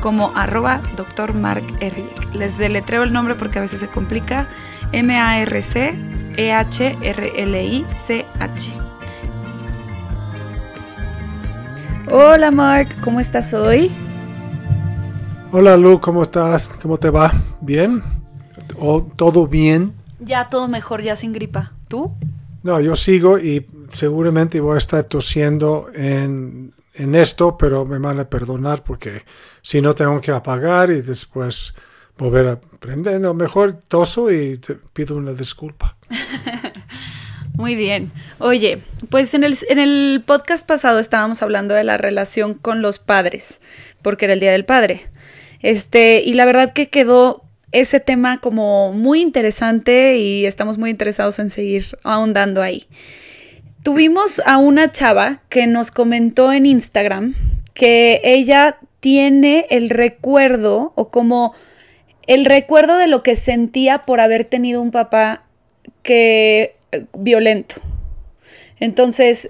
[0.00, 1.34] como arroba Dr.
[1.34, 2.34] Mark Ehrlich.
[2.34, 4.48] Les deletreo el nombre porque a veces se complica.
[4.92, 6.10] M-A-R-C-E-H-R-L-I-C-H.
[12.10, 13.92] Hola Mark, ¿cómo estás hoy?
[15.52, 16.68] Hola Lu, ¿cómo estás?
[16.82, 17.32] ¿Cómo te va?
[17.60, 18.02] ¿Bien?
[18.78, 19.92] ¿O ¿Todo bien?
[20.18, 21.72] Ya todo mejor, ya sin gripa.
[21.88, 22.12] ¿Tú?
[22.62, 28.20] No, yo sigo y seguramente voy a estar tosiendo en en esto, pero me van
[28.20, 29.22] a perdonar porque
[29.62, 31.74] si no tengo que apagar y después
[32.18, 33.20] volver a prender.
[33.34, 35.96] Mejor toso y te pido una disculpa.
[37.54, 38.12] Muy bien.
[38.38, 42.98] Oye, pues en el, en el podcast pasado estábamos hablando de la relación con los
[42.98, 43.60] padres,
[44.02, 45.08] porque era el Día del Padre.
[45.60, 51.38] Este, y la verdad que quedó ese tema como muy interesante y estamos muy interesados
[51.38, 52.86] en seguir ahondando ahí.
[53.82, 57.34] Tuvimos a una chava que nos comentó en Instagram
[57.72, 61.54] que ella tiene el recuerdo o como
[62.26, 65.44] el recuerdo de lo que sentía por haber tenido un papá
[66.02, 67.76] que eh, violento.
[68.78, 69.48] Entonces,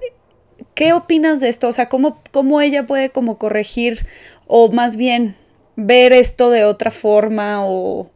[0.74, 1.68] ¿qué opinas de esto?
[1.68, 4.06] O sea, ¿cómo, cómo ella puede como corregir
[4.46, 5.36] o más bien
[5.76, 8.10] ver esto de otra forma o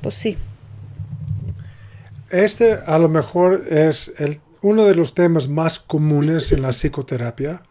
[0.00, 0.38] pues sí.
[2.30, 7.62] Este a lo mejor es el uno de los temas más comunes en la psicoterapia,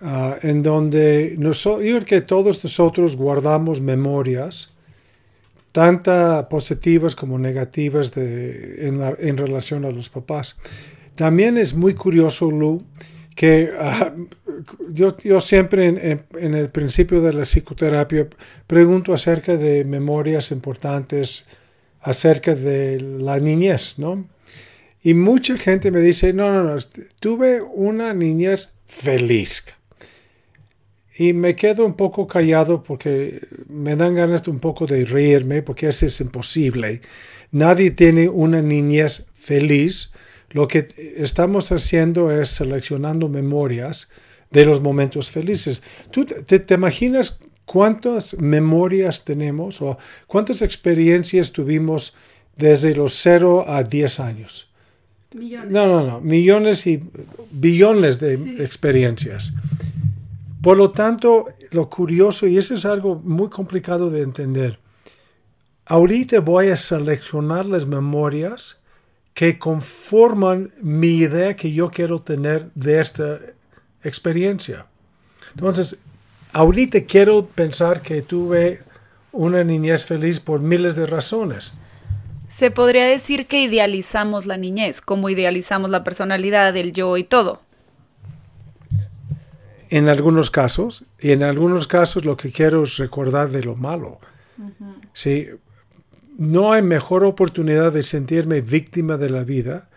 [0.00, 4.72] ah, en donde nosotros, que todos nosotros guardamos memorias,
[5.72, 10.58] tanto positivas como negativas de, en, relación a los papás.
[11.14, 12.84] También es muy curioso, Lu,
[13.34, 14.12] que ah,
[14.92, 18.28] yo, siempre en, el principio de la psicoterapia
[18.66, 21.44] pregunto acerca de memorias importantes,
[22.00, 24.26] acerca de la niñez, ¿no?
[25.02, 26.76] Y mucha gente me dice, no, no, no,
[27.18, 29.64] tuve una niñez feliz.
[31.16, 35.62] Y me quedo un poco callado porque me dan ganas de un poco de reírme
[35.62, 37.02] porque eso es imposible.
[37.50, 40.12] Nadie tiene una niñez feliz.
[40.50, 40.86] Lo que
[41.16, 44.08] estamos haciendo es seleccionando memorias
[44.50, 45.82] de los momentos felices.
[46.10, 52.16] ¿Tú te, te imaginas cuántas memorias tenemos o cuántas experiencias tuvimos
[52.56, 54.71] desde los 0 a 10 años?
[55.34, 56.20] No, no, no.
[56.20, 57.00] Millones y
[57.50, 59.54] billones de experiencias.
[60.62, 64.78] Por lo tanto, lo curioso, y eso es algo muy complicado de entender,
[65.86, 68.78] ahorita voy a seleccionar las memorias
[69.34, 73.40] que conforman mi idea que yo quiero tener de esta
[74.04, 74.86] experiencia.
[75.54, 75.98] Entonces,
[76.52, 78.80] ahorita quiero pensar que tuve
[79.32, 81.72] una niñez feliz por miles de razones.
[82.52, 87.62] Se podría decir que idealizamos la niñez, como idealizamos la personalidad, el yo y todo.
[89.88, 94.20] En algunos casos, y en algunos casos lo que quiero es recordar de lo malo.
[95.14, 95.48] Sí,
[96.36, 99.88] no hay mejor oportunidad de sentirme víctima de la vida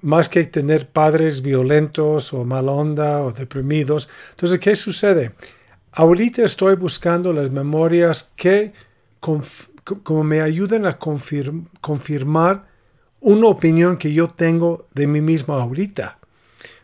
[0.00, 4.08] más que tener padres violentos o mal onda o deprimidos.
[4.30, 5.32] Entonces, ¿qué sucede?
[5.92, 8.72] Ahorita estoy buscando las memorias que
[9.84, 12.66] como me ayudan a confirmar
[13.20, 16.18] una opinión que yo tengo de mí mismo ahorita.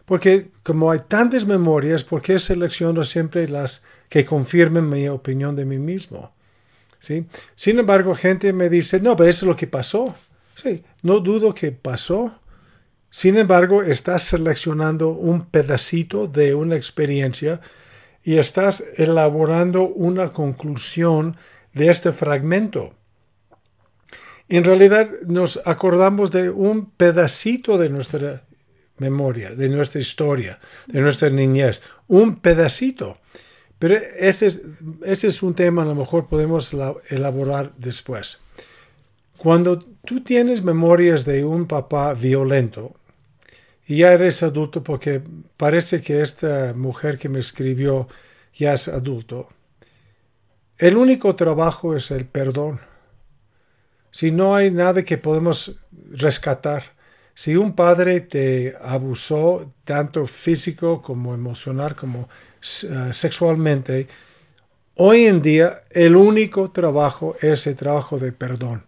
[0.04, 5.64] Porque como hay tantas memorias, ¿por qué selecciono siempre las que confirmen mi opinión de
[5.64, 6.32] mí mismo?
[7.00, 7.26] ¿Sí?
[7.54, 10.14] Sin embargo, gente me dice, no, pero eso es lo que pasó.
[10.54, 12.38] Sí, no dudo que pasó.
[13.10, 17.60] Sin embargo, estás seleccionando un pedacito de una experiencia
[18.22, 21.36] y estás elaborando una conclusión
[21.76, 22.94] de este fragmento.
[24.48, 28.44] En realidad nos acordamos de un pedacito de nuestra
[28.96, 33.18] memoria, de nuestra historia, de nuestra niñez, un pedacito.
[33.78, 34.62] Pero ese es,
[35.04, 36.72] ese es un tema a lo mejor podemos
[37.10, 38.38] elaborar después.
[39.36, 42.94] Cuando tú tienes memorias de un papá violento,
[43.86, 45.20] y ya eres adulto porque
[45.58, 48.08] parece que esta mujer que me escribió
[48.54, 49.50] ya es adulto,
[50.78, 52.80] el único trabajo es el perdón.
[54.10, 55.76] Si no hay nada que podemos
[56.10, 56.96] rescatar,
[57.34, 62.28] si un padre te abusó tanto físico como emocional como
[62.82, 64.08] eh, sexualmente,
[64.94, 68.84] hoy en día el único trabajo es el trabajo de perdón.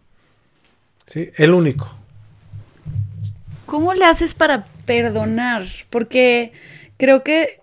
[1.07, 1.31] ¿sí?
[1.37, 1.95] El único.
[3.67, 5.67] ¿Cómo le haces para perdonar?
[5.91, 6.53] Porque
[6.97, 7.61] creo que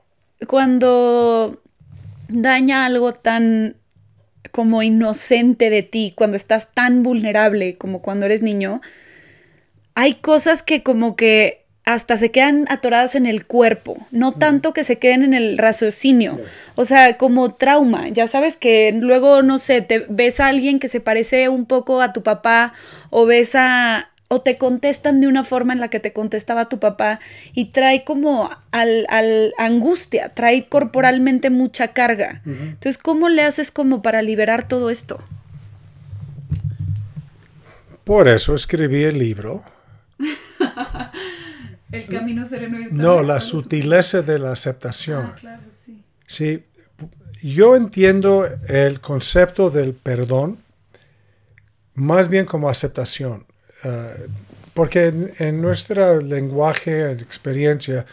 [0.47, 1.61] cuando
[2.27, 3.75] daña algo tan
[4.51, 8.81] como inocente de ti, cuando estás tan vulnerable como cuando eres niño,
[9.93, 14.83] hay cosas que como que hasta se quedan atoradas en el cuerpo, no tanto que
[14.83, 16.39] se queden en el raciocinio,
[16.73, 20.89] o sea, como trauma, ya sabes que luego, no sé, te ves a alguien que
[20.89, 22.73] se parece un poco a tu papá
[23.11, 26.77] o ves a, o te contestan de una forma en la que te contestaba tu
[26.77, 27.19] papá
[27.53, 32.41] y trae como al, al angustia, trae corporalmente mucha carga.
[32.45, 35.23] Entonces, ¿cómo le haces como para liberar todo esto?
[38.03, 39.63] Por eso escribí el libro.
[41.91, 45.31] el camino sereno y No, la sutileza de la aceptación.
[45.31, 46.03] Ah, claro, sí.
[46.27, 46.63] Sí,
[47.41, 50.59] yo entiendo el concepto del perdón
[51.95, 53.45] más bien como aceptación.
[53.85, 54.27] Eh,
[54.73, 58.05] porque en, nuestro lenguaje, experiencia,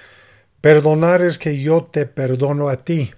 [0.61, 3.11] perdonar es que yo te perdono a ti.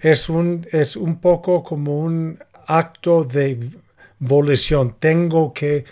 [0.00, 3.58] Es, un, es un poco como un acto de
[4.18, 4.96] volición.
[4.98, 5.84] Tengo que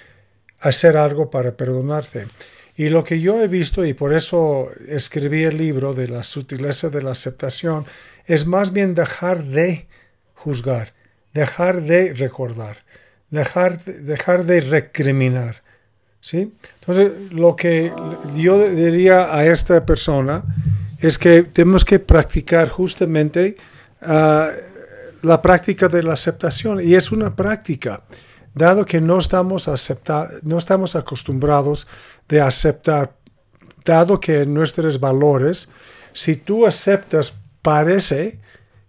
[0.60, 2.28] hacer algo para perdonarte.
[2.76, 6.88] Y lo que yo he visto, y por eso escribí el libro de la sutileza
[6.88, 7.84] de la aceptación,
[8.24, 9.86] es más bien dejar de
[10.34, 10.94] juzgar,
[11.34, 12.86] dejar de recordar
[13.30, 15.62] dejar, dejar de recriminar.
[16.20, 16.52] ¿sí?
[16.80, 17.92] Entonces, lo que
[18.36, 20.44] yo diría a esta persona
[20.98, 23.56] es que tenemos que practicar justamente
[24.02, 24.50] ah,
[25.22, 26.80] la práctica de la aceptación.
[26.80, 28.02] Y es una práctica,
[28.54, 29.70] dado que no estamos,
[30.42, 31.86] no estamos acostumbrados
[32.28, 33.12] de aceptar,
[33.84, 35.68] dado que nuestros valores,
[36.12, 38.38] si tú aceptas, parece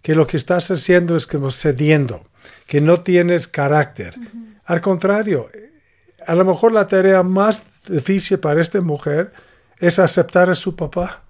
[0.02, 2.24] que lo que estás haciendo es como cediendo
[2.66, 4.14] que no tienes carácter.
[4.64, 5.50] Al contrario,
[6.26, 9.32] a lo mejor la tarea más difícil para esta mujer
[9.78, 11.22] es aceptar a su papá,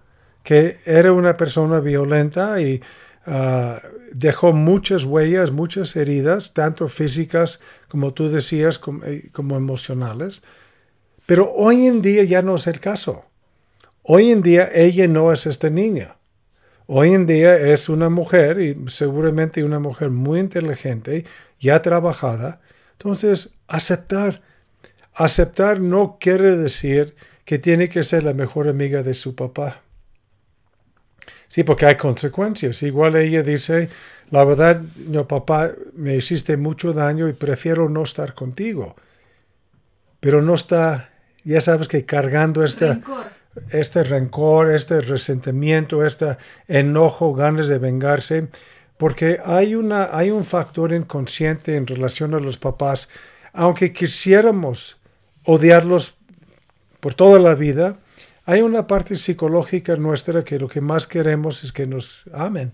[0.43, 2.83] que era una persona violenta y
[3.27, 3.81] ah,
[4.13, 10.43] dejó muchas huellas, muchas heridas, tanto físicas como tú decías, como, eh, como emocionales.
[11.27, 13.25] Pero hoy en día ya no es el caso.
[14.03, 16.18] Hoy en día ella no es esta niña.
[16.91, 21.27] Hoy en día es una mujer, y seguramente una mujer muy inteligente,
[21.61, 22.63] ya trabajada.
[22.93, 24.41] Entonces, aceptar.
[25.13, 27.15] Aceptar no quiere decir
[27.45, 29.83] que tiene que ser la mejor amiga de su papá.
[31.49, 32.83] Sí, porque hay consecuencias.
[32.83, 33.91] Igual ella dice,
[34.31, 38.97] la verdad, no, papá, me hiciste mucho daño y prefiero no estar contigo.
[40.21, 41.11] Pero no está,
[41.45, 42.99] ya sabes que cargando esta
[43.71, 48.49] este rencor, este resentimiento, este enojo, ganas de vengarse,
[48.97, 53.09] porque hay, una, hay un factor inconsciente en relación a los papás,
[53.53, 55.01] aunque quisiéramos
[55.45, 56.19] odiarlos
[57.01, 57.97] por toda la vida,
[58.45, 62.73] hay una parte psicológica nuestra que lo que más queremos es que nos amen.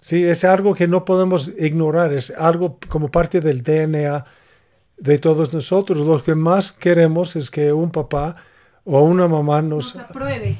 [0.00, 4.24] Sí, es algo que no podemos ignorar, es algo como parte del DNA
[4.98, 5.98] de todos nosotros.
[5.98, 8.36] Lo que más queremos es que un papá
[8.90, 10.56] o una mamá nos, apruebe,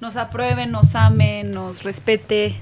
[0.00, 2.56] nos apruebe, nos ame, nos respete.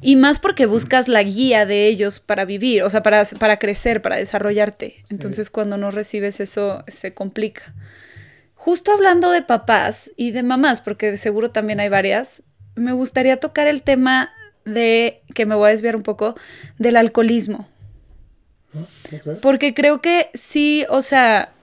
[0.00, 4.00] Y más porque buscas la guía de ellos para vivir, o sea, para, para crecer,
[4.00, 5.04] para desarrollarte.
[5.10, 7.74] Entonces cuando no recibes eso, se complica.
[8.54, 12.42] Justo hablando de papás y de mamás, porque de seguro también hay varias,
[12.76, 14.32] me gustaría tocar el tema
[14.64, 16.36] de, que me voy a desviar un poco,
[16.78, 17.68] del alcoholismo.
[18.74, 18.86] Ah,
[19.42, 21.53] porque creo que sí, o sea,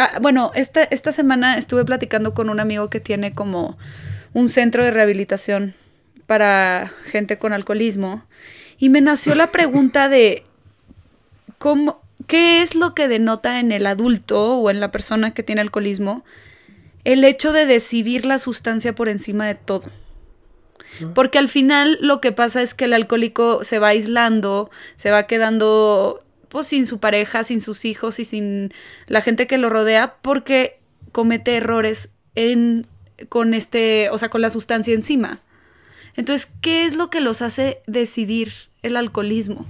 [0.00, 3.76] Ah, bueno, esta, esta semana estuve platicando con un amigo que tiene como
[4.32, 5.74] un centro de rehabilitación
[6.28, 8.24] para gente con alcoholismo
[8.78, 10.44] y me nació la pregunta de
[11.58, 15.62] cómo, qué es lo que denota en el adulto o en la persona que tiene
[15.62, 16.24] alcoholismo
[17.02, 19.90] el hecho de decidir la sustancia por encima de todo.
[21.12, 25.26] Porque al final lo que pasa es que el alcohólico se va aislando, se va
[25.26, 28.72] quedando pues sin su pareja, sin sus hijos y sin
[29.06, 30.78] la gente que lo rodea porque
[31.12, 32.86] comete errores en
[33.28, 35.40] con este, o sea, con la sustancia encima.
[36.16, 38.52] Entonces, ¿qué es lo que los hace decidir
[38.82, 39.66] el alcoholismo?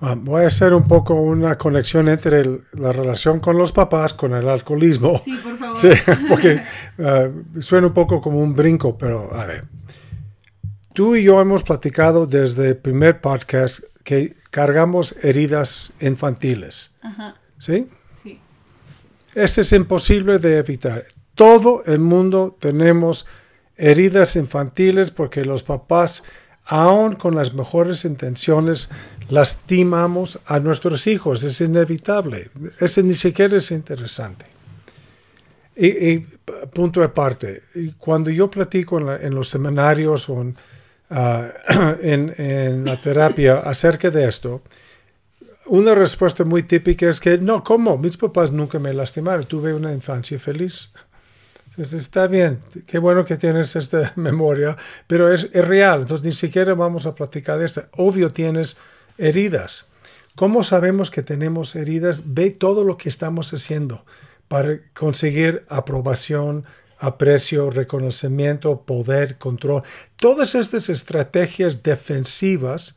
[0.00, 4.34] Ah, voy a hacer un poco una conexión entre la relación con los papás con
[4.34, 5.22] el alcoholismo.
[5.24, 5.78] Sí, por favor.
[5.78, 5.90] Sí,
[6.28, 6.62] porque
[6.98, 7.28] ah,
[7.60, 9.64] suena un poco como un brinco, pero a ver.
[10.92, 16.92] Tú y yo hemos platicado desde el primer podcast que cargamos heridas infantiles.
[17.58, 17.88] ¿Sí?
[18.22, 18.40] Sí.
[19.34, 21.06] Este es imposible de evitar.
[21.34, 23.26] Todo el mundo tenemos
[23.76, 26.22] heridas infantiles porque los papás,
[26.64, 28.90] aun con las mejores intenciones,
[29.28, 32.50] lastimamos a nuestros hijos, es inevitable.
[32.80, 34.46] Ese ni siquiera es interesante.
[35.74, 36.18] Y,
[36.74, 37.62] punto aparte,
[37.98, 40.44] cuando yo platico en, los seminarios o
[41.10, 41.48] ah,
[42.02, 44.62] en, en, la terapia acerca de esto,
[45.66, 47.96] una respuesta muy típica es que no, ¿cómo?
[47.98, 50.90] Mis papás nunca me lastimaron, tuve una infancia feliz.
[51.70, 56.32] Entonces, está bien, qué bueno que tienes esta memoria, pero es, es real, entonces ni
[56.32, 57.84] siquiera vamos a platicar de esto.
[57.92, 58.76] Obvio tienes
[59.16, 59.86] heridas.
[60.34, 62.22] ¿Cómo sabemos que tenemos heridas?
[62.24, 64.04] Ve todo lo que estamos haciendo
[64.48, 66.64] para conseguir aprobación,
[67.02, 69.82] aprecio, reconocimiento, poder, control.
[70.16, 72.96] Todas estas estrategias defensivas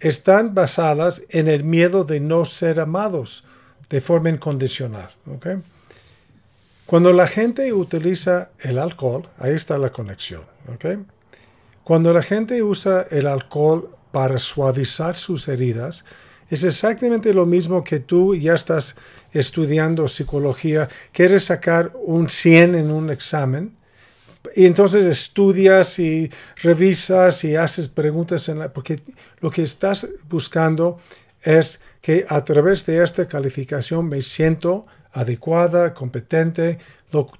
[0.00, 3.44] están basadas en el miedo de no ser amados
[3.88, 5.12] de forma incondicional.
[6.84, 10.42] Cuando la gente utiliza el alcohol, ahí está la conexión.
[11.84, 16.04] Cuando la gente usa el alcohol para suavizar sus heridas,
[16.48, 18.96] es exactamente lo mismo que tú ya estás
[19.32, 23.76] estudiando psicología, quieres sacar un 100 en un examen
[24.54, 26.30] y entonces estudias y
[26.62, 29.00] revisas y haces preguntas porque
[29.40, 31.00] lo que estás buscando
[31.42, 36.78] es que a través de esta calificación me siento adecuada, competente.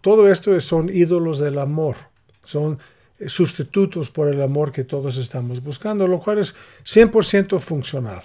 [0.00, 1.96] todo esto son ídolos del amor,
[2.42, 2.78] son
[3.26, 8.24] sustitutos por el amor que todos estamos buscando, lo cual es 100% funcional.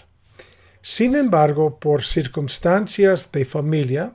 [0.82, 4.14] Sin embargo, por circunstancias de familia,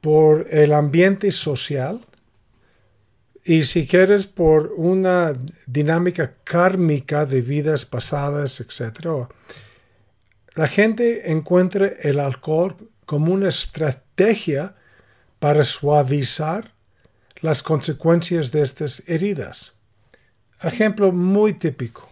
[0.00, 2.00] por el ambiente social,
[3.44, 5.34] y si quieres por una
[5.66, 9.28] dinámica kármica de vidas pasadas, etc.,
[10.54, 14.74] la gente encuentra el alcohol como una estrategia
[15.38, 16.72] para suavizar
[17.40, 19.74] las consecuencias de estas heridas.
[20.62, 22.08] Ejemplo muy típico.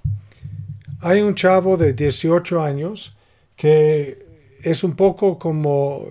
[1.00, 3.13] Hay un chavo de 18 años
[3.56, 4.25] que
[4.62, 6.06] es un poco como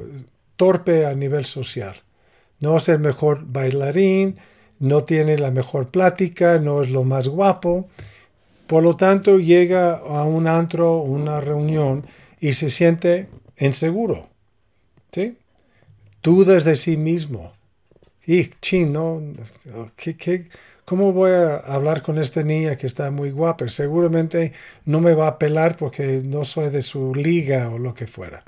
[0.56, 1.96] torpe a nivel social.
[2.60, 4.38] No es el mejor bailarín,
[4.80, 7.90] no tiene la mejor plática, no es lo más guapo.
[8.68, 12.06] Por lo tanto, llega a un antro, una reunión
[12.40, 14.28] y se siente inseguro.
[15.12, 15.38] ¿Sí?
[16.22, 17.54] Dudas de sí mismo.
[18.26, 19.22] Y, chino,
[19.96, 20.48] ¿qué, qué,
[20.86, 23.68] ¿cómo voy a hablar con esta niña que está muy guapa?
[23.70, 24.54] Seguramente
[24.86, 28.44] no me va a pelar porque no soy de su liga o lo que fuera.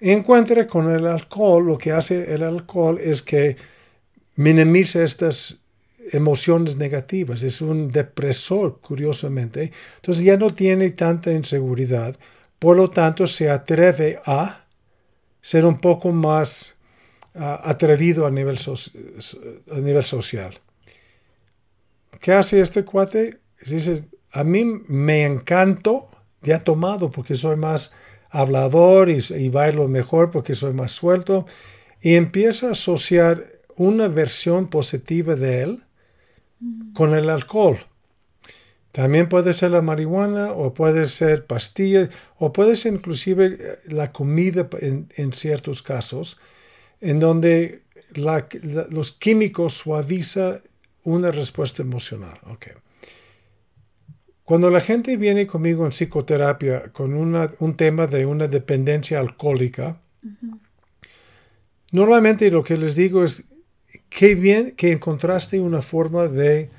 [0.00, 3.56] Encuentre con el alcohol, lo que hace el alcohol es que
[4.36, 5.60] minimiza estas
[6.12, 9.72] emociones negativas, es un depresor, curiosamente.
[9.96, 12.16] Entonces ya no tiene tanta inseguridad,
[12.58, 14.64] por lo tanto se atreve a
[15.40, 16.76] ser un poco más
[17.34, 20.60] ah, atrevido a nivel social.
[22.20, 23.38] ¿Qué hace este cuate?
[23.66, 26.08] Dice, a mí me encanto,
[26.42, 27.94] ya tomado porque soy más
[28.30, 31.46] hablador y, y bailo mejor porque soy más suelto,
[32.00, 33.44] y empieza a asociar
[33.76, 35.82] una versión positiva de él
[36.94, 37.78] con el alcohol.
[38.92, 44.12] También puede ser la marihuana o puede ser pastillas o puede ser inclusive eh, la
[44.12, 46.40] comida en, ciertos casos,
[47.00, 47.82] en donde
[48.14, 50.62] los químicos suaviza
[51.08, 52.38] una respuesta emocional.
[52.44, 52.74] Okay.
[54.44, 60.00] Cuando la gente viene conmigo en psicoterapia con un tema de una dependencia alcohólica,
[61.92, 63.44] normalmente lo que les digo es,
[64.08, 66.70] qué bien que encontraste una forma de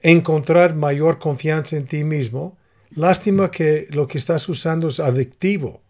[0.00, 2.56] encontrar mayor confianza en ti mismo.
[2.90, 5.82] Lástima que lo que estás usando es adictivo.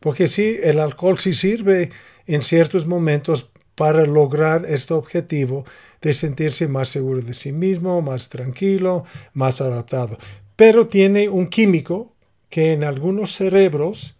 [0.00, 1.90] Porque sí, el alcohol sí sirve
[2.26, 5.64] en ciertos momentos para lograr este objetivo
[6.00, 10.18] de sentirse más seguro de sí mismo, más tranquilo, más adaptado.
[10.56, 12.14] Pero tiene un químico
[12.48, 14.16] que en algunos cerebros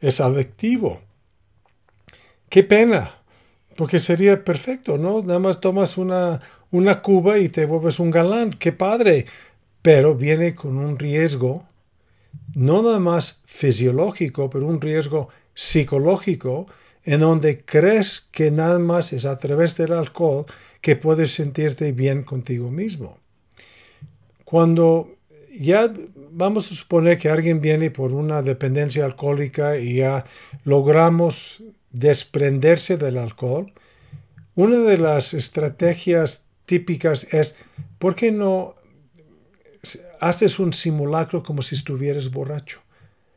[0.00, 1.00] es adictivo.
[2.48, 3.16] Qué pena,
[3.76, 5.22] porque sería perfecto, ¿no?
[5.22, 6.40] Nada más tomas una,
[6.70, 9.26] una cuba y te vuelves un galán, qué padre,
[9.82, 11.64] pero viene con un riesgo,
[12.54, 16.66] no nada más fisiológico, pero un riesgo psicológico,
[17.04, 20.46] en donde crees que nada más es a través del alcohol
[20.86, 23.18] que puedes sentirte bien contigo mismo.
[24.44, 25.16] Cuando
[25.58, 25.92] ya
[26.30, 30.24] vamos a suponer que alguien viene por una dependencia alcohólica y ya
[30.62, 33.72] logramos desprenderse del alcohol,
[34.54, 37.56] una de las estrategias típicas es,
[37.98, 38.76] ¿por qué no
[40.20, 42.78] haces un simulacro como si estuvieras borracho?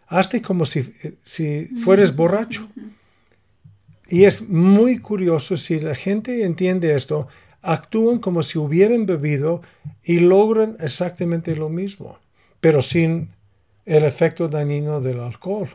[0.05, 2.67] Hazte como si, si fueras borracho.
[4.09, 7.27] Y es muy curioso, si la gente entiende esto,
[7.61, 9.61] actúan como si hubieran bebido
[10.03, 12.17] y logran exactamente lo mismo,
[12.59, 13.29] pero sin
[13.85, 15.69] el efecto dañino del alcohol.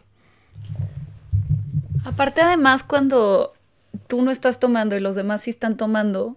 [2.04, 3.54] Aparte además cuando
[4.08, 6.36] tú no estás tomando y los demás sí están tomando,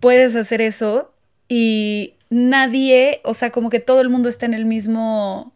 [0.00, 1.12] puedes hacer eso
[1.48, 5.54] y nadie, o sea, como que todo el mundo está en el mismo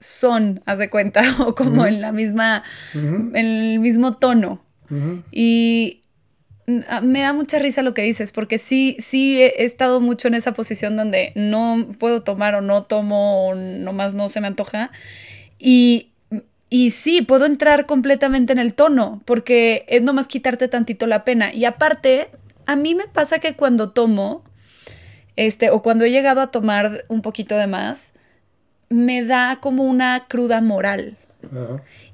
[0.00, 2.62] son, haz de cuenta, o como en la misma,
[2.92, 4.63] en el mismo tono.
[5.30, 6.00] Y
[7.02, 10.52] me da mucha risa lo que dices, porque sí, sí he estado mucho en esa
[10.52, 14.90] posición donde no puedo tomar o no tomo o nomás no se me antoja.
[15.58, 16.08] Y,
[16.70, 21.52] y sí, puedo entrar completamente en el tono, porque es nomás quitarte tantito la pena.
[21.52, 22.28] Y aparte,
[22.66, 24.42] a mí me pasa que cuando tomo,
[25.36, 28.12] este, o cuando he llegado a tomar un poquito de más,
[28.88, 31.18] me da como una cruda moral.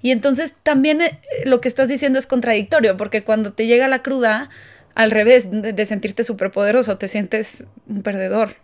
[0.03, 4.03] Y entonces también eh, lo que estás diciendo es contradictorio, porque cuando te llega la
[4.03, 4.51] cruda,
[4.95, 8.57] al revés, de, sentirte superpoderoso, te sientes un perdedor.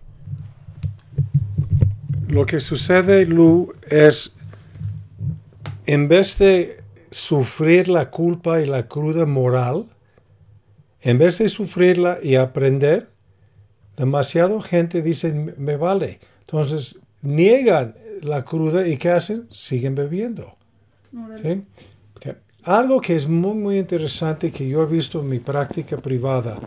[2.29, 4.35] Lo que sucede, Lu, es
[5.87, 9.87] en vez de sufrir la culpa y la cruda moral,
[11.01, 13.09] en vez de sufrirla y aprender,
[13.97, 16.19] demasiado gente dice, me vale.
[16.41, 19.47] Entonces niegan la cruda y ¿qué hacen?
[19.51, 20.56] Siguen bebiendo.
[22.67, 26.59] Algo que es muy, muy interesante que yo he visto en mi práctica privada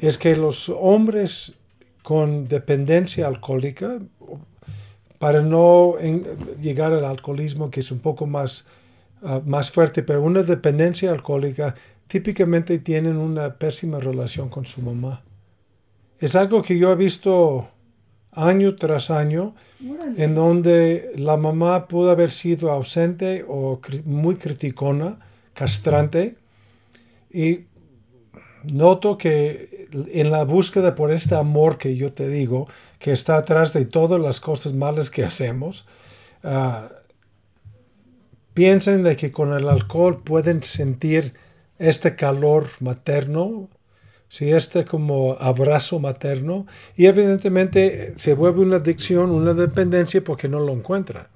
[0.00, 1.54] es que los hombres
[2.02, 3.98] con dependencia alcohólica,
[5.18, 5.96] para no
[6.60, 8.64] llegar al alcoholismo que es un poco más,
[9.22, 11.74] ah, más fuerte, pero una dependencia alcohólica,
[12.06, 15.22] típicamente tienen una pésima relación con su mamá.
[16.20, 17.68] Es algo que yo he visto
[18.32, 19.54] año tras año,
[20.16, 25.18] en donde la mamá pudo haber sido ausente o muy criticona,
[25.54, 26.36] castrante,
[27.30, 27.60] y
[28.64, 32.68] noto que en la búsqueda por este amor que yo te digo,
[32.98, 35.86] que está atrás de todas las cosas malas que hacemos,
[36.44, 36.92] uh,
[38.54, 41.34] piensan de que con el alcohol pueden sentir
[41.78, 43.68] este calor materno,
[44.30, 46.64] si este como abrazo materno
[46.96, 51.28] y evidentemente se vuelve una adicción, una dependencia porque no lo encuentra.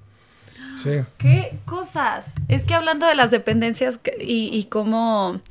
[0.81, 1.01] Sí.
[1.17, 2.31] ¿Qué cosas?
[2.47, 5.41] Es que hablando de las dependencias y, y cómo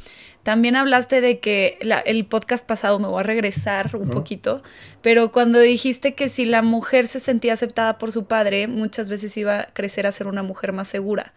[0.43, 4.63] también hablaste de que el podcast pasado me voy a regresar un poquito,
[5.03, 9.37] pero cuando dijiste que si la mujer se sentía aceptada por su padre, muchas veces
[9.37, 11.33] iba a crecer a ser una mujer más segura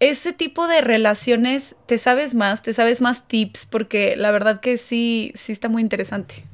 [0.00, 4.78] ese tipo de relaciones te sabes más, te sabes más tips, porque la verdad que
[4.78, 6.44] sí, sí está muy interesante.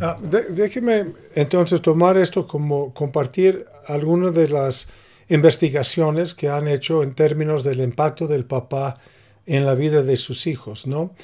[0.00, 0.18] Ah,
[0.50, 4.88] déjeme entonces tomar esto como compartir algunas de las
[5.28, 8.98] investigaciones que han hecho en términos del impacto del papá
[9.46, 11.14] en la vida de sus hijos, ¿no?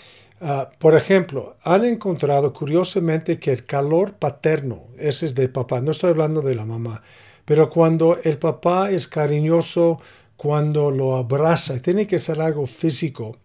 [0.41, 5.91] Ah, por ejemplo, han encontrado curiosamente que el calor paterno, ese es de papá, no
[5.91, 7.03] estoy hablando de la mamá,
[7.45, 10.01] pero cuando el papá es cariñoso,
[10.43, 13.39] cuando lo abraza, tiene que ser algo físico.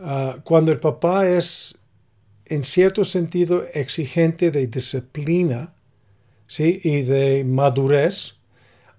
[0.00, 1.78] Ah, cuando el papá es
[2.46, 5.74] en cierto sentido exigente de disciplina
[6.46, 6.80] ¿sí?
[6.84, 8.36] y de madurez,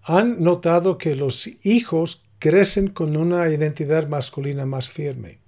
[0.04, 5.40] han notado que los hijos crecen con una identidad masculina más firme.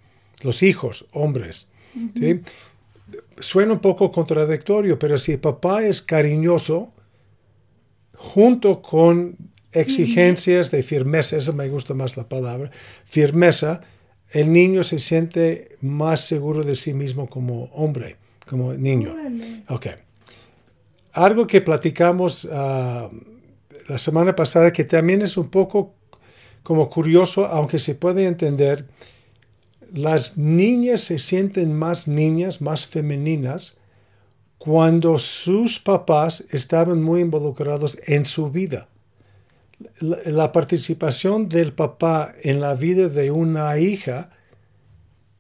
[0.41, 1.67] Los hijos, hombres.
[3.39, 6.91] Suena un poco contradictorio, pero si el papá es cariñoso,
[8.15, 9.37] junto con
[9.75, 12.71] exigencias de firmeza, esa me gusta más la palabra,
[13.05, 13.81] firmeza,
[14.31, 19.15] el niño se siente más seguro de sí mismo como hombre, como niño.
[19.69, 19.87] Ok.
[21.13, 23.09] Algo que platicamos ah,
[23.87, 25.93] la semana pasada que también es un poco
[26.63, 28.87] como curioso, aunque se puede entender,
[29.93, 33.77] las niñas se sienten más niñas, más femeninas,
[34.57, 38.87] cuando sus papás estaban muy involucrados en su vida
[39.99, 44.29] la, participación del papá en la vida de una hija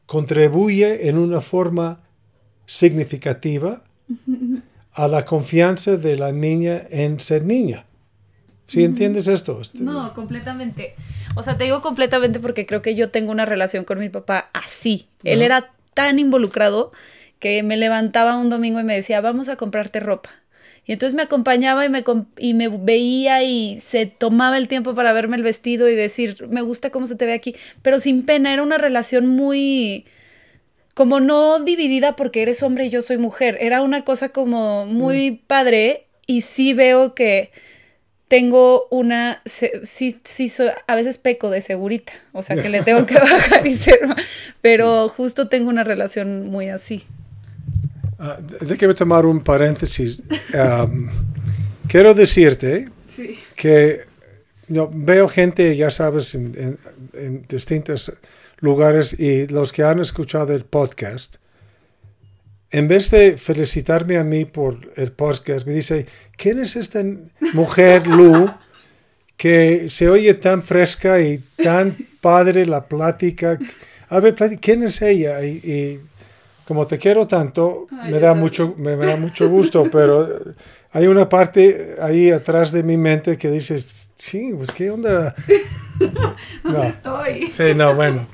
[0.05, 2.01] contribuye en una forma
[2.65, 3.83] significativa
[4.93, 7.85] a la confianza de la niña en ser niña.
[8.67, 9.61] ¿Sí entiendes esto?
[9.75, 10.95] No, completamente.
[11.35, 14.49] O sea, te digo completamente porque creo que yo tengo una relación con mi papá
[14.53, 15.07] así.
[15.23, 16.91] Él era tan involucrado
[17.39, 20.29] que me levantaba un domingo y me decía, vamos a comprarte ropa.
[20.85, 22.03] Y entonces me acompañaba y me,
[22.37, 26.61] y me veía y se tomaba el tiempo para verme el vestido y decir, me
[26.61, 30.05] gusta cómo se te ve aquí, pero sin pena, era una relación muy
[30.93, 35.31] como no dividida porque eres hombre y yo soy mujer, era una cosa como muy
[35.31, 35.39] mm.
[35.47, 37.51] padre y sí veo que
[38.27, 40.51] tengo una, sí, sí,
[40.87, 43.99] a veces peco de segurita, o sea que le tengo que bajar y ser,
[44.61, 47.03] pero justo tengo una relación muy así.
[48.17, 50.21] Uh, déjame tomar un paréntesis.
[51.87, 52.89] quiero decirte
[53.55, 54.05] que
[54.67, 56.77] yo veo gente, ya sabes, en,
[57.13, 58.13] en, distintos
[58.59, 61.35] lugares y los que han escuchado el podcast,
[62.71, 67.03] en vez de felicitarme a mí por el podcast, me dice, ¿quién es esta
[67.53, 68.51] mujer, Lu,
[69.37, 73.59] que se oye tan fresca y tan padre la plática?
[74.09, 75.43] A ver, ¿quién es ella?
[75.43, 76.01] Y,
[76.65, 80.27] como te quiero tanto, me, da mucho, me, da mucho gusto, pero
[80.91, 83.83] hay una parte ahí atrás de mi mente que dice,
[84.15, 85.35] sí, pues qué onda.
[86.63, 87.51] no, estoy?
[87.51, 88.27] Sí, no, bueno,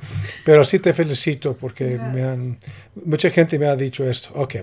[0.45, 2.57] pero sí te felicito porque me han,
[3.05, 4.29] mucha gente me ha dicho esto.
[4.35, 4.55] Ok.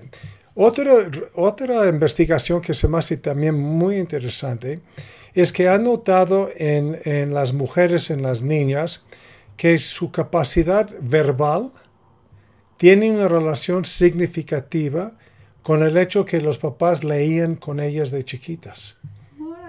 [0.55, 4.81] Otra, otra investigación que se me hace también muy interesante
[5.33, 9.05] es que ha notado en, en las mujeres, en las niñas,
[9.55, 11.71] que su capacidad verbal
[12.79, 15.11] tiene una relación significativa
[15.63, 18.95] con el hecho que los papás leían con ellas de chiquitas.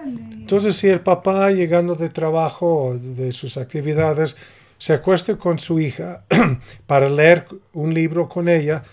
[0.05, 4.37] Entonces, si el papá llegando de trabajo o de sus actividades
[4.77, 6.23] se acuesta con su hija
[6.87, 8.85] para leer un libro con ella,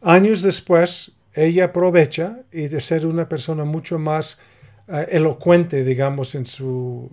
[0.00, 4.38] años después ella aprovecha y de ser una persona mucho más
[4.86, 7.10] eh, elocuente, digamos, en su,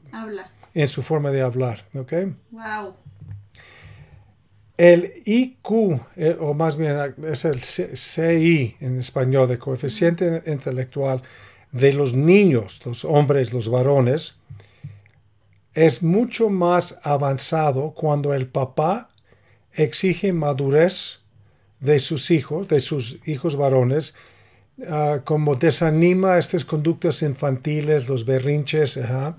[0.75, 1.85] en su forma de hablar.
[1.95, 2.35] ¿okay?
[2.51, 2.93] Wow.
[4.81, 11.21] El IQ, eh, o más bien es el CI en español, de coeficiente intelectual
[11.71, 14.37] de los niños, los hombres, los varones,
[15.75, 19.09] es mucho más avanzado cuando el papá
[19.71, 21.19] exige madurez
[21.79, 24.15] de sus hijos, de sus hijos varones,
[24.89, 29.35] ah, como desanima estas conductas infantiles, los berrinches, uh,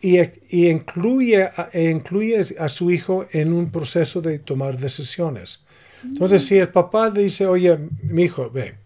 [0.00, 0.20] y,
[0.68, 5.64] incluye, e incluye a su hijo en un proceso de tomar decisiones.
[6.04, 8.76] Entonces, si el papá dice, oye, mi hijo, ve,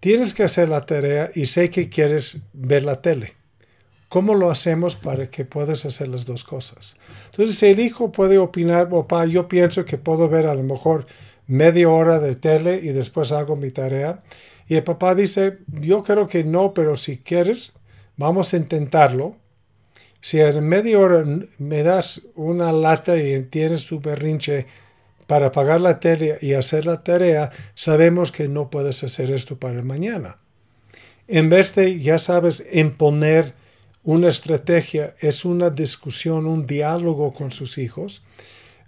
[0.00, 3.34] tienes que hacer la tarea y sé que quieres ver la tele.
[4.08, 6.96] ¿Cómo lo hacemos para que puedas hacer las dos cosas?
[7.30, 11.06] Entonces, si el hijo puede opinar, papá, yo pienso que puedo ver a lo mejor
[11.46, 14.22] media hora de tele y después hago mi tarea.
[14.68, 17.72] Y el papá dice, yo creo que no, pero si quieres,
[18.16, 19.36] vamos a intentarlo
[20.22, 21.24] si en media hora
[21.58, 24.66] me das una lata y tienes tu berrinche
[25.26, 29.82] para pagar la tele y hacer la tarea, sabemos que no puedes hacer esto para
[29.82, 30.38] mañana.
[31.26, 33.54] En vez de, ya sabes, imponer
[34.04, 38.22] una estrategia, es una discusión, un diálogo con sus hijos.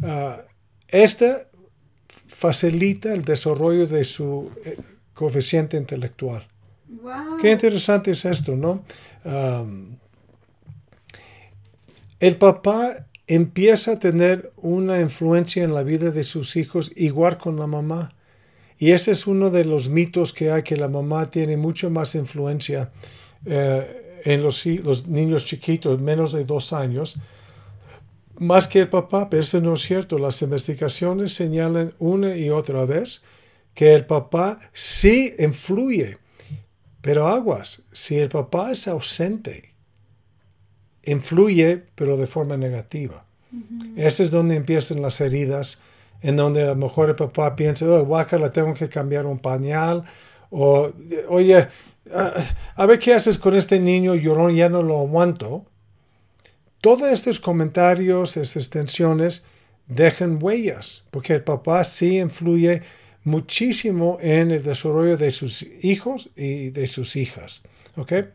[0.00, 0.40] Uh,
[0.88, 1.48] esta
[2.28, 4.76] facilita el desarrollo de su eh,
[5.14, 6.46] coeficiente intelectual.
[7.40, 8.84] Qué interesante es esto, ¿no?
[9.24, 9.96] Um,
[12.24, 17.58] el papá empieza a tener una influencia en la vida de sus hijos igual con
[17.58, 18.14] la mamá.
[18.78, 22.14] Y ese es uno de los mitos que hay, que la mamá tiene mucho más
[22.14, 22.90] influencia
[23.44, 27.18] eh, en los, los, niños chiquitos, menos de dos años,
[28.38, 30.18] más que el papá, pero eso no es cierto.
[30.18, 33.22] Las investigaciones señalan una y otra vez
[33.74, 36.16] que el papá sí influye,
[37.02, 39.73] pero aguas, si el papá es ausente,
[41.06, 43.24] influye, pero de forma negativa.
[43.96, 45.80] Ese es donde empiezan las heridas,
[46.22, 50.04] en donde a lo mejor el papá piensa, oh, la tengo que cambiar un pañal,
[50.50, 50.90] o,
[51.28, 51.68] oye,
[52.76, 55.66] a, ver qué haces con este niño llorón, ya no lo aguanto.
[56.80, 59.44] Todos estos comentarios, estas tensiones,
[59.86, 62.82] dejan huellas, porque el papá sí influye
[63.22, 67.62] muchísimo en el desarrollo de sus hijos y de sus hijas.
[67.96, 68.26] ¿okay?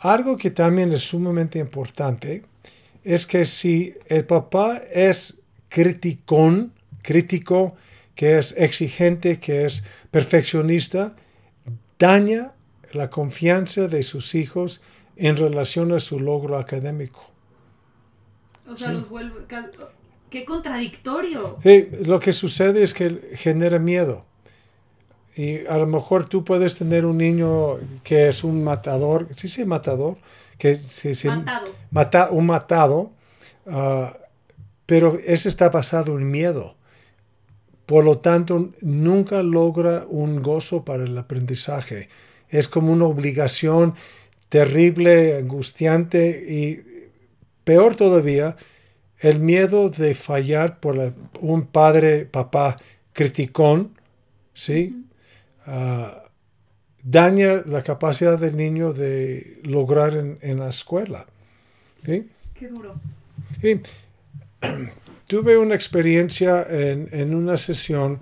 [0.00, 2.42] Algo que también es sumamente importante
[3.04, 7.76] es que si el papá es criticón, crítico,
[8.14, 11.14] que es exigente, que es perfeccionista,
[11.98, 12.52] daña
[12.92, 14.82] la confianza de sus hijos
[15.16, 17.30] en relación a su logro académico.
[18.66, 19.46] O sea, los vuelve...
[20.30, 21.58] ¡Qué contradictorio!
[21.62, 24.24] Sí, lo que sucede es que genera miedo.
[25.36, 29.64] Y a lo mejor tú puedes tener un niño que es un matador, sí, sí,
[29.64, 30.16] matador,
[30.58, 31.68] que sí, sí, matado.
[31.90, 33.12] Mata, un matado,
[33.66, 34.06] uh,
[34.86, 36.74] pero ese está basado en miedo.
[37.86, 42.08] Por lo tanto, nunca logra un gozo para el aprendizaje.
[42.48, 43.94] Es como una obligación
[44.48, 47.08] terrible, angustiante y
[47.64, 48.56] peor todavía,
[49.20, 52.76] el miedo de fallar por un padre, papá
[53.12, 53.92] criticón,
[54.54, 55.04] ¿sí?
[55.66, 56.24] Ah,
[57.02, 61.26] daña la capacidad del niño de lograr en, la escuela.
[62.04, 62.94] Qué duro.
[65.26, 68.20] tuve una experiencia en, una sesión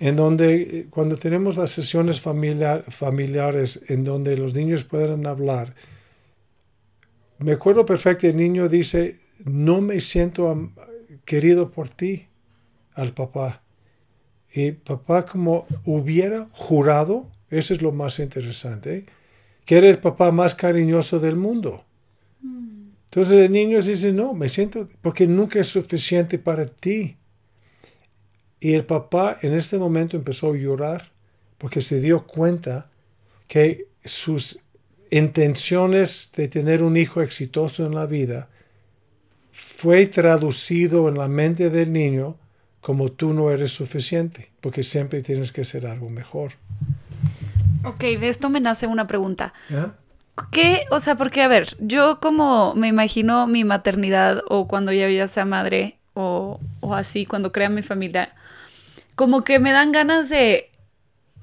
[0.00, 5.74] en donde cuando tenemos las sesiones familiares en donde los niños pueden hablar,
[7.38, 10.72] me acuerdo perfecto, el niño dice, no me siento
[11.24, 12.26] querido por ti
[12.94, 13.62] al papá.
[14.52, 19.06] Y papá como hubiera jurado, eso es lo más interesante,
[19.64, 21.84] que era el papá más cariñoso del mundo.
[23.04, 27.16] Entonces el niño dice, no, me siento, porque nunca es suficiente para ti.
[28.60, 31.10] Y el papá en este momento empezó a llorar
[31.58, 32.88] porque se dio cuenta
[33.48, 34.62] que sus
[35.10, 38.48] intenciones de tener un hijo exitoso en la vida
[39.52, 42.36] fue traducido en la mente del niño
[42.80, 46.52] como tú no eres suficiente, porque siempre tienes que hacer algo mejor.
[47.84, 49.52] Ok, de esto me nace una pregunta.
[50.50, 50.84] ¿Qué?
[50.90, 55.28] O sea, porque a ver, yo como me imagino mi maternidad o cuando yo ya
[55.28, 56.60] sea madre o,
[56.94, 58.34] así, cuando crea mi familia,
[59.14, 60.70] como que me dan ganas de,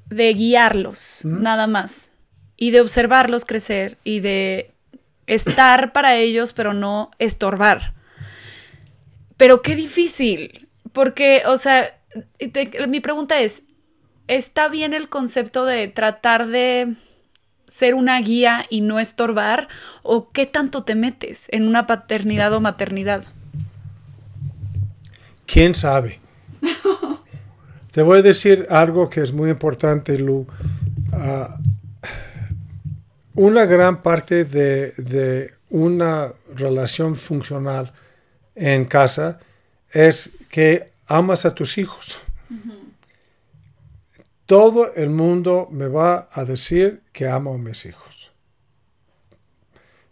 [0.07, 2.11] de guiarlos, nada más,
[2.57, 4.71] y de observarlos crecer y de
[5.27, 7.93] estar para ellos, pero no estorbar.
[9.37, 11.97] Pero qué difícil, porque, o sea,
[12.87, 13.63] mi pregunta es,
[14.27, 16.95] ¿está bien el concepto de tratar de
[17.67, 19.67] ser una guía y no estorbar?
[20.03, 23.23] ¿O qué tanto te metes en una paternidad o maternidad?
[25.45, 26.19] ¿Quién sabe?
[27.91, 30.47] te voy a decir algo que es muy importante, Lu.
[31.13, 31.57] Ah,
[33.33, 37.93] una gran parte de una relación funcional
[38.55, 39.39] en casa
[39.91, 42.19] es que amas a tus hijos.
[44.45, 48.31] Todo el mundo me va a decir que amo a mis hijos.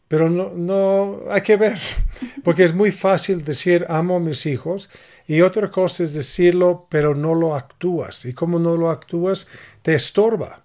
[0.08, 1.80] Pero no, no hay que ver,
[2.44, 4.90] porque es muy fácil decir amo a mis hijos
[5.28, 8.26] y otra cosa es decirlo, pero no lo actúas.
[8.26, 9.48] Y como no lo actúas,
[9.82, 10.64] te estorba.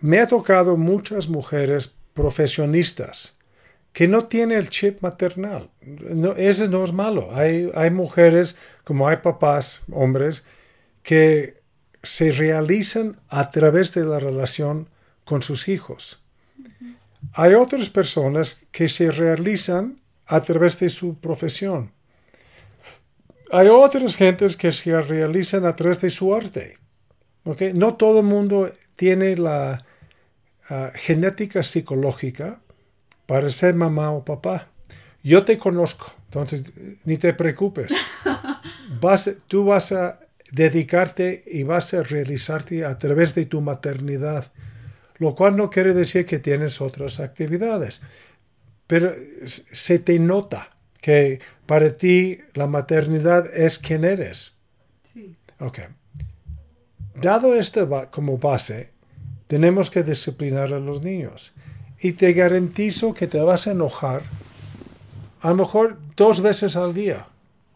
[0.00, 3.34] Me ha tocado muchas mujeres profesionistas
[3.92, 5.70] que no tiene el chip maternal.
[5.82, 7.34] No, ese no es malo.
[7.34, 10.44] Hay, hay mujeres, como hay papás, hombres,
[11.02, 11.60] que
[12.02, 14.88] se realizan a través de la relación
[15.24, 16.22] con sus hijos.
[17.34, 21.92] Hay otras personas que se realizan a través de su profesión.
[23.52, 26.78] Hay otras gentes que se realizan a través de su arte.
[27.44, 27.72] ¿Okay?
[27.74, 29.84] No todo el mundo tiene la
[30.70, 32.60] ah, genética psicológica
[33.26, 34.68] para ser mamá o papá.
[35.22, 36.72] Yo te conozco, entonces
[37.04, 37.92] ni te preocupes.
[39.00, 40.20] Vas, tú vas a
[40.52, 44.52] dedicarte y vas a realizarte a través de tu maternidad,
[45.16, 48.02] lo cual no quiere decir que tienes otras actividades,
[48.86, 49.14] pero
[49.46, 54.52] se te nota que para ti la maternidad es quien eres.
[55.12, 55.36] Sí.
[55.58, 55.80] Ok.
[57.14, 58.90] Dado esto como base,
[59.46, 61.52] tenemos que disciplinar a los niños
[62.02, 64.22] y te garantizo que te vas a enojar
[65.40, 67.26] a lo mejor dos veces al día.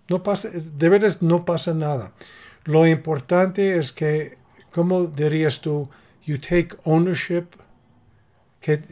[0.09, 2.13] No pasa, de veras no pasa nada.
[2.65, 4.37] Lo importante es que,
[4.73, 5.89] ¿cómo dirías tú?
[6.25, 7.47] You take ownership.
[8.61, 8.83] Que,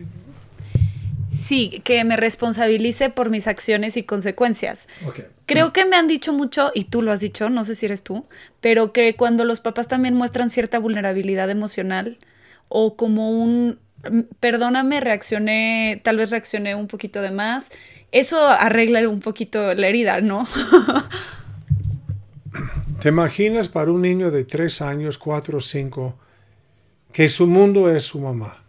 [1.41, 4.87] Sí, que me responsabilice por mis acciones y consecuencias.
[5.47, 8.03] Creo que me han dicho mucho, y tú lo has dicho, no sé si eres
[8.03, 8.27] tú,
[8.61, 12.19] pero que cuando los papás también muestran cierta vulnerabilidad emocional
[12.69, 13.79] o como un
[14.41, 17.71] perdóname, reaccioné, tal vez reaccioné un poquito de más.
[18.13, 20.47] Eso arregla un poquito la herida, ¿no?
[23.03, 26.15] ¿Te imaginas para un niño de tres años, cuatro o cinco,
[27.13, 28.63] que su mundo es su mamá?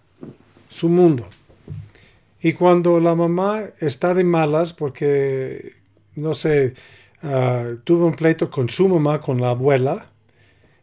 [0.68, 1.28] Su mundo.
[2.42, 5.74] Y cuando la mamá está de malas porque,
[6.16, 6.74] no sé,
[7.24, 10.08] uh, tuvo un pleito con su mamá, con la abuela,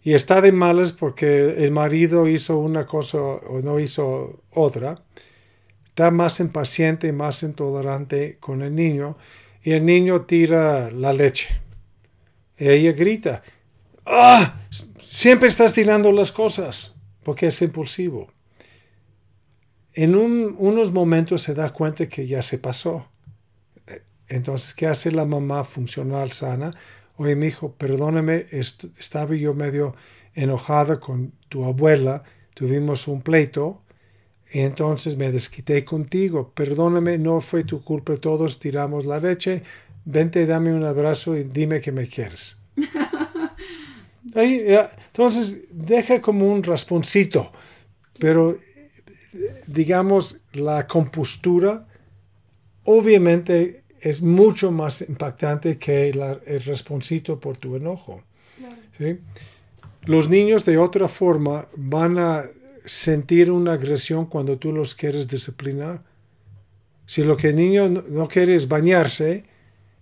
[0.03, 5.01] y está de malas porque el marido hizo una cosa o no hizo otra,
[5.85, 9.17] está más impaciente, más intolerante con el niño
[9.62, 11.49] y el niño tira la leche.
[12.59, 13.43] Y ella grita,
[14.05, 14.61] ¡Ah!
[15.01, 18.33] Siempre estás tirando las cosas porque es impulsivo.
[19.95, 23.07] En unos momentos se da cuenta que ya se pasó.
[24.27, 26.73] Entonces, ¿qué hace la mamá funcional sana?
[27.16, 29.94] Oye, mi hijo, perdóname, estaba yo medio
[30.35, 32.22] enojada con tu abuela,
[32.55, 33.83] tuvimos un pleito,
[34.51, 39.62] y entonces me desquité contigo, perdóname, no fue tu culpa, todos tiramos la leche,
[40.05, 42.57] vente, dame un abrazo y dime que me quieres.
[44.35, 47.51] entonces, deja como un rasponcito,
[48.18, 48.57] pero
[49.66, 51.87] digamos, la compostura,
[52.85, 58.23] obviamente es mucho más impactante que el responsito por tu enojo.
[60.05, 62.45] Los niños de otra forma van a
[62.85, 66.03] sentir una agresión cuando tú los quieres disciplinar.
[67.07, 69.45] Si lo que el niño no, quiere es bañarse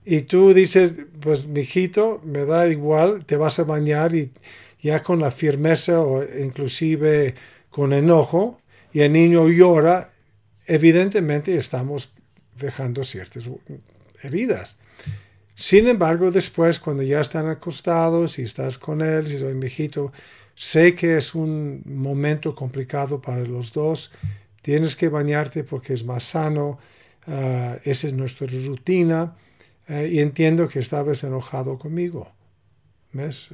[0.03, 4.33] y tú dices, pues mijito, me da igual, te vas a bañar y
[4.81, 7.35] ya con la firmeza o inclusive
[7.69, 8.61] con enojo
[8.95, 10.13] y el niño llora,
[10.67, 12.15] evidentemente estamos
[12.61, 13.49] dejando ciertas
[14.23, 14.79] heridas.
[15.55, 20.13] Sin embargo, después, cuando ya están acostados y estás con él, y soy mijito,
[20.55, 24.13] sé que es un momento complicado para los dos,
[24.63, 26.79] tienes que bañarte porque es más sano,
[27.27, 29.37] ah, esa es nuestra rutina,
[29.89, 32.33] eh, y entiendo que estabas enojado conmigo.
[33.13, 33.49] ¿Ves?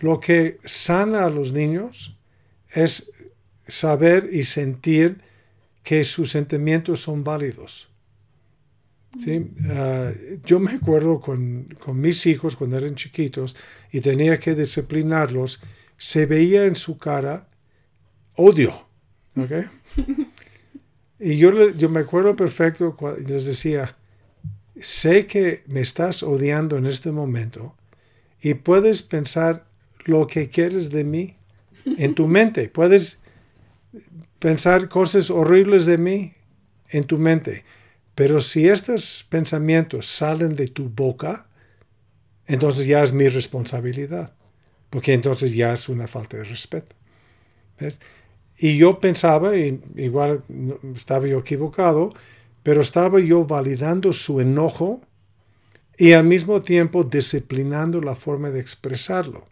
[0.00, 2.16] Lo que sana a los niños
[2.70, 3.10] es
[3.66, 5.22] saber y sentir
[5.82, 7.88] que sus sentimientos son válidos.
[9.22, 9.50] ¿sí?
[9.70, 10.12] Ah,
[10.44, 13.56] yo me acuerdo con, mis hijos cuando eran chiquitos
[13.90, 15.60] y tenía que disciplinarlos,
[15.98, 17.48] se veía en su cara
[18.36, 18.86] odio.
[21.18, 23.96] y yo, yo me acuerdo perfecto cuando les decía,
[24.80, 27.74] sé que me estás odiando en este momento
[28.40, 29.66] y puedes pensar
[30.04, 31.36] lo que quieres de mí
[31.84, 32.68] en tu mente.
[32.68, 33.20] Puedes
[34.42, 36.34] pensar cosas horribles de mí
[36.88, 37.64] en tu mente.
[38.16, 41.46] Pero si estos pensamientos salen de tu boca,
[42.46, 44.34] entonces ya es mi responsabilidad,
[44.90, 46.96] porque entonces ya es una falta de respeto.
[48.58, 50.42] Y yo pensaba, y igual
[50.92, 52.10] estaba yo equivocado,
[52.64, 55.02] pero estaba yo validando su enojo
[55.96, 59.46] y al mismo tiempo disciplinando la forma de expresarlo.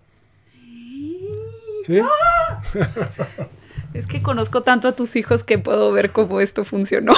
[1.86, 2.00] ¿Sí?
[3.92, 7.12] Es que conozco tanto a tus hijos que puedo ver cómo esto funcionó.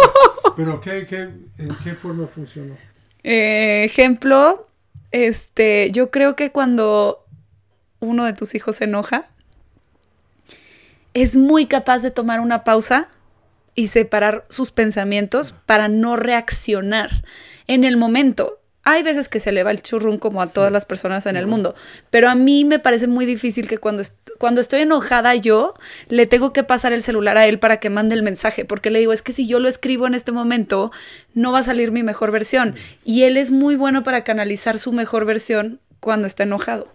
[0.56, 1.06] ¿Pero qué,
[1.58, 2.76] en qué forma funcionó?
[3.22, 4.68] Eh, ejemplo,
[5.10, 7.24] este, yo creo que cuando
[8.00, 9.24] uno de tus hijos se enoja,
[11.14, 13.08] es muy capaz de tomar una pausa
[13.74, 17.24] y separar sus pensamientos para no reaccionar
[17.66, 20.84] en el momento hay veces que se le va el churrún como a todas las
[20.84, 21.74] personas en el mundo,
[22.10, 24.02] pero a mí me parece muy difícil que cuando,
[24.38, 25.74] cuando estoy enojada yo
[26.08, 29.00] le tengo que pasar el celular a él para que mande el mensaje, porque le
[29.00, 30.92] digo, es que si yo lo escribo en este momento,
[31.34, 32.74] no va a salir mi mejor versión.
[33.04, 36.88] Y él es muy bueno para canalizar su mejor versión cuando está enojado.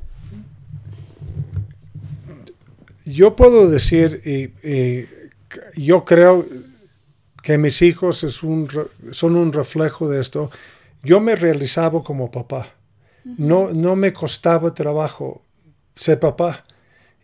[3.05, 5.05] Yo puedo decir, y,
[5.79, 6.45] yo creo
[7.43, 8.67] que mis hijos es un,
[9.11, 10.49] son un reflejo de esto
[11.05, 12.73] yo me realizaba como papá.
[13.23, 15.43] No, no me costaba trabajo
[15.95, 16.65] ser papá.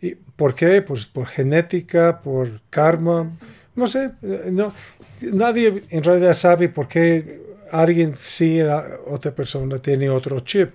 [0.00, 0.82] ¿Y ¿Por qué?
[0.82, 3.30] Pues por genética, por karma.
[3.76, 4.72] No sé, eh, no,
[5.20, 7.40] nadie en realidad sabe por qué
[7.70, 8.60] alguien sí,
[9.06, 10.70] otra persona tiene otro chip.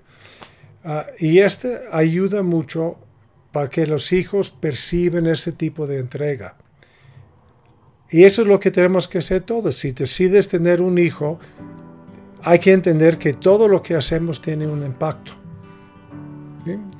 [0.83, 2.97] Ah, y este ayuda mucho
[3.51, 6.55] para que los hijos perciben ese tipo de entrega.
[8.09, 9.75] Y eso es lo que tenemos que hacer todos.
[9.75, 11.39] Si decides tener un hijo,
[12.47, 15.33] hay que entender que todo lo que hacemos tiene un impacto.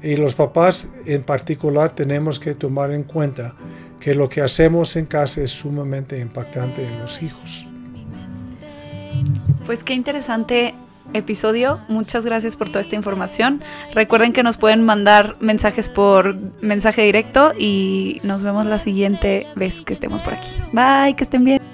[0.02, 3.54] Y los papás en particular tenemos que tomar en cuenta
[4.00, 7.66] que lo que hacemos en casa es sumamente impactante en los hijos.
[9.66, 10.76] Pues qué interesante
[11.14, 11.80] episodio.
[11.88, 13.62] Muchas gracias por toda esta información.
[13.94, 19.82] Recuerden que nos pueden mandar mensajes por mensaje directo y nos vemos la siguiente vez
[19.82, 20.56] que estemos por aquí.
[20.74, 21.67] Bye, que estén bien.